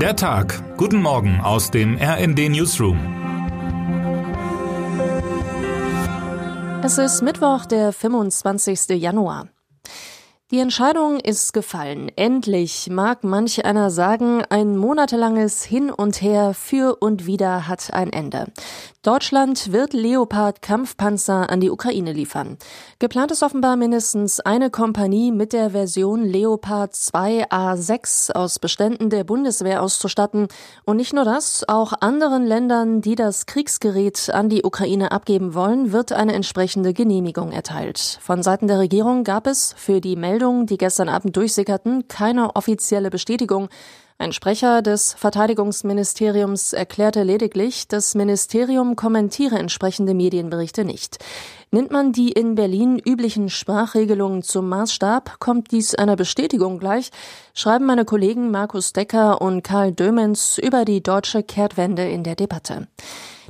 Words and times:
Der 0.00 0.14
Tag. 0.14 0.62
Guten 0.76 1.00
Morgen 1.00 1.40
aus 1.40 1.70
dem 1.70 1.96
RND 1.96 2.50
Newsroom. 2.50 2.98
Es 6.84 6.98
ist 6.98 7.22
Mittwoch, 7.22 7.64
der 7.64 7.94
25. 7.94 8.90
Januar. 9.00 9.48
Die 10.52 10.60
Entscheidung 10.60 11.18
ist 11.18 11.52
gefallen. 11.54 12.08
Endlich 12.14 12.88
mag 12.88 13.24
manch 13.24 13.64
einer 13.64 13.90
sagen, 13.90 14.44
ein 14.48 14.76
monatelanges 14.76 15.64
Hin 15.64 15.90
und 15.90 16.22
Her 16.22 16.54
für 16.54 16.98
und 17.00 17.26
wieder 17.26 17.66
hat 17.66 17.92
ein 17.92 18.12
Ende. 18.12 18.46
Deutschland 19.06 19.70
wird 19.70 19.92
Leopard-Kampfpanzer 19.92 21.48
an 21.48 21.60
die 21.60 21.70
Ukraine 21.70 22.12
liefern. 22.12 22.58
Geplant 22.98 23.30
ist 23.30 23.44
offenbar 23.44 23.76
mindestens 23.76 24.40
eine 24.40 24.68
Kompanie 24.68 25.30
mit 25.30 25.52
der 25.52 25.70
Version 25.70 26.24
Leopard 26.24 26.92
2A6 26.92 28.32
aus 28.32 28.58
Beständen 28.58 29.08
der 29.10 29.22
Bundeswehr 29.22 29.80
auszustatten. 29.80 30.48
Und 30.84 30.96
nicht 30.96 31.12
nur 31.12 31.24
das, 31.24 31.62
auch 31.68 31.92
anderen 32.00 32.46
Ländern, 32.46 33.00
die 33.00 33.14
das 33.14 33.46
Kriegsgerät 33.46 34.30
an 34.30 34.48
die 34.48 34.64
Ukraine 34.64 35.12
abgeben 35.12 35.54
wollen, 35.54 35.92
wird 35.92 36.12
eine 36.12 36.32
entsprechende 36.34 36.92
Genehmigung 36.92 37.52
erteilt. 37.52 38.18
Von 38.20 38.42
Seiten 38.42 38.66
der 38.66 38.80
Regierung 38.80 39.22
gab 39.22 39.46
es 39.46 39.72
für 39.76 40.00
die 40.00 40.16
Meldungen, 40.36 40.66
die 40.66 40.76
gestern 40.76 41.08
Abend 41.08 41.34
durchsickerten, 41.34 42.08
keine 42.08 42.56
offizielle 42.56 43.08
Bestätigung. 43.08 43.70
Ein 44.18 44.32
Sprecher 44.32 44.82
des 44.82 45.14
Verteidigungsministeriums 45.14 46.74
erklärte 46.74 47.22
lediglich, 47.22 47.88
das 47.88 48.14
Ministerium 48.14 48.96
kommentiere 48.96 49.58
entsprechende 49.58 50.12
Medienberichte 50.12 50.84
nicht. 50.84 51.24
Nimmt 51.70 51.90
man 51.90 52.12
die 52.12 52.32
in 52.32 52.54
Berlin 52.54 52.98
üblichen 52.98 53.48
Sprachregelungen 53.48 54.42
zum 54.42 54.68
Maßstab, 54.68 55.40
kommt 55.40 55.70
dies 55.70 55.94
einer 55.94 56.16
Bestätigung 56.16 56.78
gleich, 56.78 57.10
schreiben 57.54 57.86
meine 57.86 58.04
Kollegen 58.04 58.50
Markus 58.50 58.92
Decker 58.92 59.40
und 59.40 59.62
Karl 59.62 59.92
Dömens 59.92 60.58
über 60.58 60.84
die 60.84 61.02
deutsche 61.02 61.42
Kehrtwende 61.42 62.06
in 62.06 62.24
der 62.24 62.36
Debatte. 62.36 62.88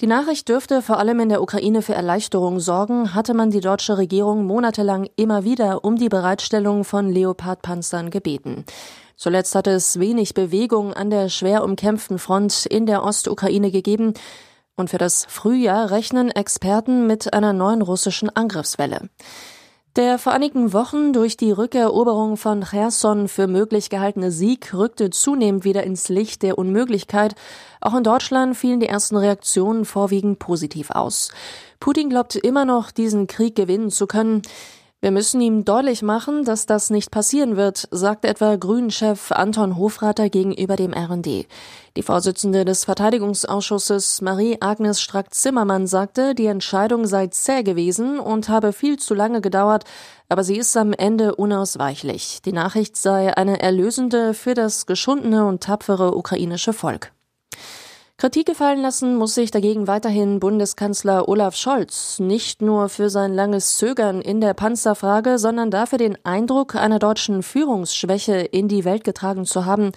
Die 0.00 0.06
Nachricht 0.06 0.48
dürfte 0.48 0.80
vor 0.80 0.98
allem 0.98 1.20
in 1.20 1.28
der 1.28 1.42
Ukraine 1.42 1.82
für 1.82 1.92
Erleichterung 1.92 2.58
sorgen, 2.58 3.14
hatte 3.14 3.34
man 3.34 3.50
die 3.50 3.60
deutsche 3.60 3.98
Regierung 3.98 4.46
monatelang 4.46 5.10
immer 5.16 5.44
wieder 5.44 5.84
um 5.84 5.96
die 5.96 6.08
Bereitstellung 6.08 6.84
von 6.84 7.10
Leopardpanzern 7.10 8.08
gebeten. 8.08 8.64
Zuletzt 9.16 9.54
hatte 9.54 9.72
es 9.72 10.00
wenig 10.00 10.32
Bewegung 10.32 10.94
an 10.94 11.10
der 11.10 11.28
schwer 11.28 11.62
umkämpften 11.62 12.18
Front 12.18 12.64
in 12.64 12.86
der 12.86 13.04
Ostukraine 13.04 13.70
gegeben, 13.70 14.14
und 14.74 14.88
für 14.88 14.96
das 14.96 15.26
Frühjahr 15.28 15.90
rechnen 15.90 16.30
Experten 16.30 17.06
mit 17.06 17.34
einer 17.34 17.52
neuen 17.52 17.82
russischen 17.82 18.34
Angriffswelle. 18.34 19.10
Der 20.00 20.18
vor 20.18 20.32
einigen 20.32 20.72
Wochen 20.72 21.12
durch 21.12 21.36
die 21.36 21.52
Rückeroberung 21.52 22.38
von 22.38 22.64
Cherson 22.64 23.28
für 23.28 23.46
möglich 23.46 23.90
gehaltene 23.90 24.30
Sieg 24.30 24.72
rückte 24.72 25.10
zunehmend 25.10 25.64
wieder 25.64 25.84
ins 25.84 26.08
Licht 26.08 26.42
der 26.42 26.56
Unmöglichkeit. 26.56 27.34
Auch 27.82 27.94
in 27.94 28.02
Deutschland 28.02 28.56
fielen 28.56 28.80
die 28.80 28.86
ersten 28.88 29.18
Reaktionen 29.18 29.84
vorwiegend 29.84 30.38
positiv 30.38 30.90
aus. 30.90 31.32
Putin 31.80 32.08
glaubt 32.08 32.34
immer 32.34 32.64
noch, 32.64 32.92
diesen 32.92 33.26
Krieg 33.26 33.54
gewinnen 33.54 33.90
zu 33.90 34.06
können. 34.06 34.40
Wir 35.02 35.12
müssen 35.12 35.40
ihm 35.40 35.64
deutlich 35.64 36.02
machen, 36.02 36.44
dass 36.44 36.66
das 36.66 36.90
nicht 36.90 37.10
passieren 37.10 37.56
wird, 37.56 37.88
sagt 37.90 38.26
etwa 38.26 38.56
Grünen-Chef 38.56 39.32
Anton 39.32 39.78
Hofrater 39.78 40.28
gegenüber 40.28 40.76
dem 40.76 40.92
RND. 40.92 41.46
Die 41.96 42.02
Vorsitzende 42.02 42.66
des 42.66 42.84
Verteidigungsausschusses 42.84 44.20
Marie-Agnes 44.20 45.00
Strack-Zimmermann 45.00 45.86
sagte, 45.86 46.34
die 46.34 46.44
Entscheidung 46.44 47.06
sei 47.06 47.28
zäh 47.28 47.62
gewesen 47.62 48.20
und 48.20 48.50
habe 48.50 48.74
viel 48.74 48.98
zu 48.98 49.14
lange 49.14 49.40
gedauert, 49.40 49.84
aber 50.28 50.44
sie 50.44 50.58
ist 50.58 50.76
am 50.76 50.92
Ende 50.92 51.34
unausweichlich. 51.34 52.42
Die 52.44 52.52
Nachricht 52.52 52.98
sei 52.98 53.34
eine 53.34 53.58
erlösende 53.58 54.34
für 54.34 54.52
das 54.52 54.84
geschundene 54.84 55.46
und 55.46 55.62
tapfere 55.62 56.14
ukrainische 56.14 56.74
Volk. 56.74 57.10
Kritik 58.20 58.44
gefallen 58.44 58.82
lassen 58.82 59.16
muss 59.16 59.34
sich 59.34 59.50
dagegen 59.50 59.86
weiterhin 59.86 60.40
Bundeskanzler 60.40 61.26
Olaf 61.26 61.56
Scholz, 61.56 62.18
nicht 62.18 62.60
nur 62.60 62.90
für 62.90 63.08
sein 63.08 63.32
langes 63.32 63.78
Zögern 63.78 64.20
in 64.20 64.42
der 64.42 64.52
Panzerfrage, 64.52 65.38
sondern 65.38 65.70
dafür 65.70 65.96
den 65.96 66.22
Eindruck 66.22 66.74
einer 66.74 66.98
deutschen 66.98 67.42
Führungsschwäche 67.42 68.34
in 68.34 68.68
die 68.68 68.84
Welt 68.84 69.04
getragen 69.04 69.46
zu 69.46 69.64
haben. 69.64 69.92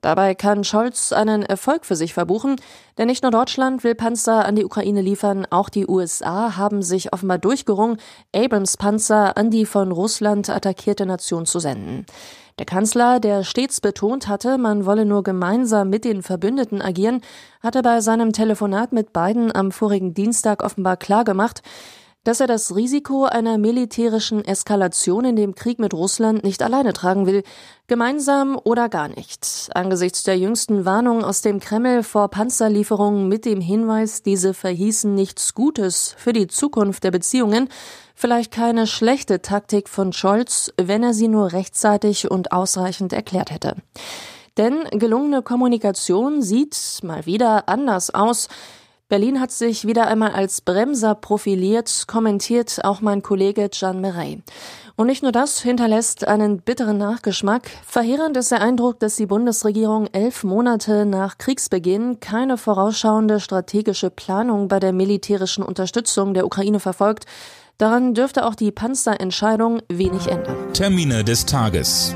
Dabei 0.00 0.34
kann 0.34 0.64
Scholz 0.64 1.12
einen 1.12 1.42
Erfolg 1.42 1.84
für 1.84 1.96
sich 1.96 2.14
verbuchen, 2.14 2.56
denn 2.96 3.08
nicht 3.08 3.22
nur 3.22 3.30
Deutschland 3.30 3.84
will 3.84 3.94
Panzer 3.94 4.46
an 4.46 4.56
die 4.56 4.64
Ukraine 4.64 5.02
liefern, 5.02 5.46
auch 5.50 5.68
die 5.68 5.86
USA 5.86 6.56
haben 6.56 6.80
sich 6.80 7.12
offenbar 7.12 7.36
durchgerungen, 7.36 7.98
Abrams-Panzer 8.34 9.36
an 9.36 9.50
die 9.50 9.66
von 9.66 9.92
Russland 9.92 10.48
attackierte 10.48 11.04
Nation 11.04 11.44
zu 11.44 11.58
senden. 11.58 12.06
Der 12.60 12.66
Kanzler, 12.66 13.20
der 13.20 13.42
stets 13.42 13.80
betont 13.80 14.28
hatte, 14.28 14.58
man 14.58 14.84
wolle 14.84 15.06
nur 15.06 15.22
gemeinsam 15.22 15.88
mit 15.88 16.04
den 16.04 16.22
Verbündeten 16.22 16.82
agieren, 16.82 17.22
hatte 17.62 17.80
bei 17.80 18.02
seinem 18.02 18.34
Telefonat 18.34 18.92
mit 18.92 19.14
Biden 19.14 19.50
am 19.50 19.72
vorigen 19.72 20.12
Dienstag 20.12 20.62
offenbar 20.62 20.98
klargemacht, 20.98 21.62
dass 22.24 22.40
er 22.40 22.46
das 22.46 22.76
Risiko 22.76 23.24
einer 23.24 23.56
militärischen 23.56 24.44
Eskalation 24.44 25.24
in 25.24 25.36
dem 25.36 25.54
Krieg 25.54 25.78
mit 25.78 25.94
Russland 25.94 26.44
nicht 26.44 26.62
alleine 26.62 26.92
tragen 26.92 27.26
will, 27.26 27.42
gemeinsam 27.86 28.60
oder 28.62 28.88
gar 28.88 29.08
nicht. 29.08 29.70
Angesichts 29.74 30.22
der 30.22 30.38
jüngsten 30.38 30.84
Warnung 30.84 31.24
aus 31.24 31.40
dem 31.40 31.60
Kreml 31.60 32.02
vor 32.02 32.28
Panzerlieferungen 32.28 33.26
mit 33.26 33.46
dem 33.46 33.60
Hinweis, 33.60 34.22
diese 34.22 34.52
verhießen 34.52 35.14
nichts 35.14 35.54
Gutes 35.54 36.14
für 36.18 36.34
die 36.34 36.46
Zukunft 36.46 37.04
der 37.04 37.10
Beziehungen, 37.10 37.68
vielleicht 38.14 38.52
keine 38.52 38.86
schlechte 38.86 39.40
Taktik 39.40 39.88
von 39.88 40.12
Scholz, 40.12 40.72
wenn 40.76 41.02
er 41.02 41.14
sie 41.14 41.28
nur 41.28 41.52
rechtzeitig 41.52 42.30
und 42.30 42.52
ausreichend 42.52 43.14
erklärt 43.14 43.50
hätte. 43.50 43.76
Denn 44.58 44.84
gelungene 44.90 45.40
Kommunikation 45.40 46.42
sieht 46.42 46.76
mal 47.02 47.24
wieder 47.24 47.68
anders 47.68 48.12
aus, 48.12 48.48
Berlin 49.10 49.40
hat 49.40 49.50
sich 49.50 49.88
wieder 49.88 50.06
einmal 50.06 50.30
als 50.30 50.60
Bremser 50.60 51.16
profiliert, 51.16 52.04
kommentiert 52.06 52.78
auch 52.84 53.00
mein 53.00 53.22
Kollege 53.22 53.68
Gian 53.68 54.00
Merey. 54.00 54.40
Und 54.94 55.08
nicht 55.08 55.24
nur 55.24 55.32
das 55.32 55.60
hinterlässt 55.60 56.28
einen 56.28 56.60
bitteren 56.60 56.98
Nachgeschmack. 56.98 57.68
Verheerend 57.84 58.36
ist 58.36 58.52
der 58.52 58.60
Eindruck, 58.60 59.00
dass 59.00 59.16
die 59.16 59.26
Bundesregierung 59.26 60.06
elf 60.12 60.44
Monate 60.44 61.06
nach 61.06 61.38
Kriegsbeginn 61.38 62.20
keine 62.20 62.56
vorausschauende 62.56 63.40
strategische 63.40 64.10
Planung 64.10 64.68
bei 64.68 64.78
der 64.78 64.92
militärischen 64.92 65.64
Unterstützung 65.64 66.32
der 66.32 66.46
Ukraine 66.46 66.78
verfolgt. 66.78 67.24
Daran 67.78 68.14
dürfte 68.14 68.46
auch 68.46 68.54
die 68.54 68.70
Panzerentscheidung 68.70 69.80
wenig 69.88 70.28
ändern. 70.28 70.56
Termine 70.72 71.24
des 71.24 71.46
Tages. 71.46 72.14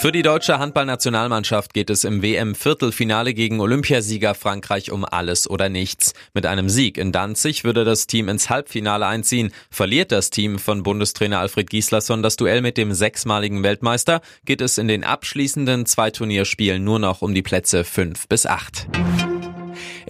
Für 0.00 0.12
die 0.12 0.22
deutsche 0.22 0.58
Handballnationalmannschaft 0.58 1.74
geht 1.74 1.90
es 1.90 2.04
im 2.04 2.22
WM-Viertelfinale 2.22 3.34
gegen 3.34 3.60
Olympiasieger 3.60 4.34
Frankreich 4.34 4.90
um 4.90 5.04
alles 5.04 5.48
oder 5.48 5.68
nichts. 5.68 6.14
Mit 6.32 6.46
einem 6.46 6.70
Sieg 6.70 6.96
in 6.96 7.12
Danzig 7.12 7.64
würde 7.64 7.84
das 7.84 8.06
Team 8.06 8.30
ins 8.30 8.48
Halbfinale 8.48 9.06
einziehen. 9.06 9.52
Verliert 9.70 10.10
das 10.10 10.30
Team 10.30 10.58
von 10.58 10.84
Bundestrainer 10.84 11.40
Alfred 11.40 11.68
Gislason 11.68 12.22
das 12.22 12.36
Duell 12.36 12.62
mit 12.62 12.78
dem 12.78 12.94
sechsmaligen 12.94 13.62
Weltmeister, 13.62 14.22
geht 14.46 14.62
es 14.62 14.78
in 14.78 14.88
den 14.88 15.04
abschließenden 15.04 15.84
zwei 15.84 16.10
Turnierspielen 16.10 16.82
nur 16.82 16.98
noch 16.98 17.20
um 17.20 17.34
die 17.34 17.42
Plätze 17.42 17.84
fünf 17.84 18.26
bis 18.26 18.46
acht. 18.46 18.86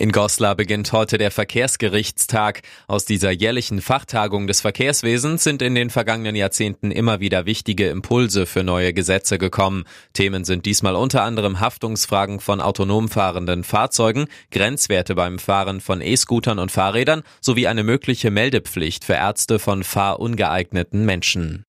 In 0.01 0.13
Goslar 0.13 0.55
beginnt 0.55 0.93
heute 0.93 1.19
der 1.19 1.31
Verkehrsgerichtstag. 1.31 2.63
Aus 2.89 3.05
dieser 3.05 3.33
jährlichen 3.33 3.83
Fachtagung 3.83 4.47
des 4.47 4.63
Verkehrswesens 4.63 5.45
sind 5.45 5.61
in 5.61 5.75
den 5.75 5.91
vergangenen 5.91 6.35
Jahrzehnten 6.37 6.91
immer 6.91 7.21
wieder 7.21 7.45
wichtige 7.45 7.91
Impulse 7.91 8.47
für 8.47 8.65
neue 8.65 8.95
Gesetze 8.95 9.37
gekommen. 9.37 9.85
Themen 10.15 10.45
sind 10.45 10.65
diesmal 10.65 10.97
unter 10.97 11.23
anderem 11.23 11.61
Haftungsfragen 11.61 12.41
von 12.41 12.63
autonom 12.63 13.11
fahrenden 13.11 13.63
Fahrzeugen, 13.63 14.25
Grenzwerte 14.51 15.15
beim 15.15 15.39
Fahren 15.39 15.83
von 15.83 16.01
E-Scootern 16.01 16.59
und 16.59 16.73
Fahrrädern 16.73 17.23
sowie 17.43 17.67
eine 17.67 17.85
mögliche 17.85 18.31
Meldepflicht 18.31 19.05
für 19.05 19.17
Ärzte 19.17 19.59
von 19.59 19.85
fahrungeeigneten 19.85 21.05
Menschen. 21.05 21.67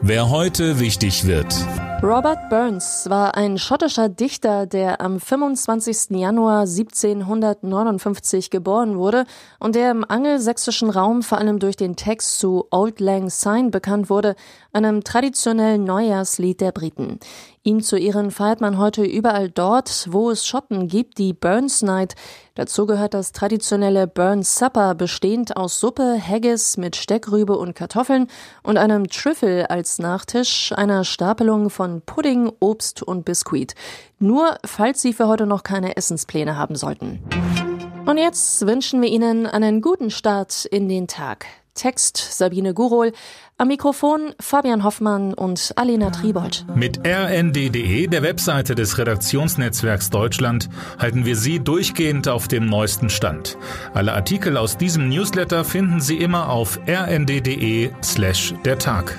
Wer 0.00 0.30
heute 0.30 0.78
wichtig 0.78 1.26
wird. 1.26 1.52
Robert 2.06 2.50
Burns 2.50 3.08
war 3.08 3.34
ein 3.34 3.56
schottischer 3.56 4.10
Dichter, 4.10 4.66
der 4.66 5.00
am 5.00 5.18
25. 5.18 6.10
Januar 6.10 6.66
1759 6.66 8.50
geboren 8.50 8.98
wurde 8.98 9.24
und 9.58 9.74
der 9.74 9.90
im 9.90 10.04
angelsächsischen 10.06 10.90
Raum 10.90 11.22
vor 11.22 11.38
allem 11.38 11.58
durch 11.58 11.76
den 11.76 11.96
Text 11.96 12.38
zu 12.38 12.66
Old 12.70 13.00
Lang 13.00 13.30
Syne 13.30 13.70
bekannt 13.70 14.10
wurde, 14.10 14.36
einem 14.74 15.02
traditionellen 15.02 15.84
Neujahrslied 15.84 16.60
der 16.60 16.72
Briten. 16.72 17.20
Ihm 17.62 17.80
zu 17.80 17.96
Ehren 17.96 18.30
feiert 18.30 18.60
man 18.60 18.76
heute 18.76 19.02
überall 19.02 19.48
dort, 19.48 20.06
wo 20.10 20.30
es 20.30 20.46
Schotten 20.46 20.88
gibt, 20.88 21.16
die 21.16 21.32
Burns 21.32 21.80
Night. 21.80 22.16
Dazu 22.56 22.86
gehört 22.86 23.14
das 23.14 23.32
traditionelle 23.32 24.06
Burns 24.06 24.56
Supper, 24.60 24.94
bestehend 24.94 25.56
aus 25.56 25.80
Suppe, 25.80 26.20
Haggis 26.24 26.76
mit 26.76 26.94
Steckrübe 26.94 27.58
und 27.58 27.74
Kartoffeln 27.74 28.28
und 28.62 28.78
einem 28.78 29.08
Trüffel 29.08 29.66
als 29.66 29.98
Nachtisch, 29.98 30.72
einer 30.72 31.02
Stapelung 31.02 31.68
von 31.68 32.00
Pudding, 32.02 32.52
Obst 32.60 33.02
und 33.02 33.24
Biskuit. 33.24 33.74
Nur 34.20 34.56
falls 34.64 35.02
Sie 35.02 35.12
für 35.12 35.26
heute 35.26 35.46
noch 35.46 35.64
keine 35.64 35.96
Essenspläne 35.96 36.56
haben 36.56 36.76
sollten. 36.76 37.18
Und 38.06 38.18
jetzt 38.18 38.64
wünschen 38.64 39.02
wir 39.02 39.08
Ihnen 39.08 39.48
einen 39.48 39.80
guten 39.80 40.10
Start 40.12 40.64
in 40.64 40.88
den 40.88 41.08
Tag. 41.08 41.46
Text 41.74 42.16
Sabine 42.16 42.74
Gurol, 42.74 43.12
am 43.58 43.68
Mikrofon 43.68 44.34
Fabian 44.40 44.84
Hoffmann 44.84 45.34
und 45.34 45.72
Alena 45.76 46.10
Tribold. 46.10 46.64
Mit 46.74 47.06
rnd.de, 47.06 48.06
der 48.06 48.22
Webseite 48.22 48.74
des 48.74 48.98
Redaktionsnetzwerks 48.98 50.10
Deutschland, 50.10 50.68
halten 50.98 51.24
wir 51.24 51.36
Sie 51.36 51.60
durchgehend 51.60 52.28
auf 52.28 52.48
dem 52.48 52.66
neuesten 52.66 53.10
Stand. 53.10 53.56
Alle 53.92 54.12
Artikel 54.14 54.56
aus 54.56 54.76
diesem 54.76 55.08
Newsletter 55.08 55.64
finden 55.64 56.00
Sie 56.00 56.16
immer 56.16 56.48
auf 56.48 56.78
rnd.de 56.88 57.90
slash 58.02 58.54
der 58.64 58.78
Tag. 58.78 59.18